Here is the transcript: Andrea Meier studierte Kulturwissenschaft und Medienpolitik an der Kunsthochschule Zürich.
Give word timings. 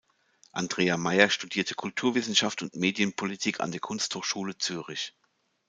Andrea 0.51 0.97
Meier 0.97 1.29
studierte 1.29 1.75
Kulturwissenschaft 1.75 2.63
und 2.63 2.75
Medienpolitik 2.75 3.59
an 3.59 3.71
der 3.71 3.81
Kunsthochschule 3.81 4.57
Zürich. 4.57 5.13